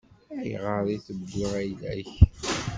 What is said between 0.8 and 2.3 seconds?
i tewwi ayla-k?